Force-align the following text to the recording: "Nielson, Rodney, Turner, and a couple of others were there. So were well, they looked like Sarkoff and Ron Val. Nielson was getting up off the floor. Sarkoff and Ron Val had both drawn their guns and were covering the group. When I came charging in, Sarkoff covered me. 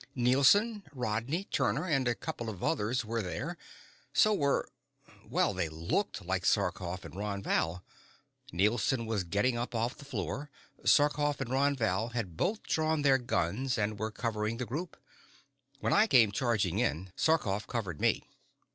"Nielson, 0.17 0.81
Rodney, 0.91 1.43
Turner, 1.43 1.85
and 1.85 2.07
a 2.07 2.15
couple 2.15 2.49
of 2.49 2.63
others 2.63 3.05
were 3.05 3.21
there. 3.21 3.55
So 4.13 4.33
were 4.33 4.67
well, 5.29 5.53
they 5.53 5.69
looked 5.69 6.25
like 6.25 6.43
Sarkoff 6.43 7.05
and 7.05 7.15
Ron 7.15 7.43
Val. 7.43 7.83
Nielson 8.51 9.05
was 9.05 9.23
getting 9.23 9.59
up 9.59 9.75
off 9.75 9.95
the 9.99 10.03
floor. 10.05 10.49
Sarkoff 10.83 11.39
and 11.39 11.51
Ron 11.51 11.75
Val 11.75 12.07
had 12.07 12.35
both 12.35 12.63
drawn 12.63 13.03
their 13.03 13.19
guns 13.19 13.77
and 13.77 13.99
were 13.99 14.09
covering 14.09 14.57
the 14.57 14.65
group. 14.65 14.97
When 15.81 15.93
I 15.93 16.07
came 16.07 16.31
charging 16.31 16.79
in, 16.79 17.11
Sarkoff 17.15 17.67
covered 17.67 18.01
me. 18.01 18.25